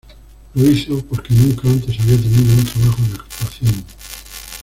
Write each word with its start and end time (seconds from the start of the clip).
Lo 0.55 0.65
hizo 0.65 0.99
porque 1.05 1.31
nunca 1.35 1.67
antes 1.69 1.99
había 1.99 2.17
tenido 2.19 2.55
un 2.55 2.65
trabajo 2.65 3.01
de 3.03 3.13
actuación. 3.19 3.85